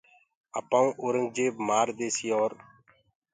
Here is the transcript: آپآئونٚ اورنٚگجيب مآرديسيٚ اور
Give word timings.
آپآئونٚ 0.59 0.97
اورنٚگجيب 1.01 1.53
مآرديسيٚ 1.67 2.35
اور 2.37 2.51